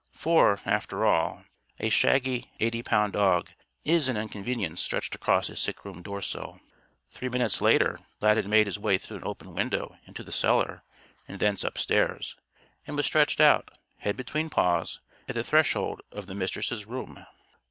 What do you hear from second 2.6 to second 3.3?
pound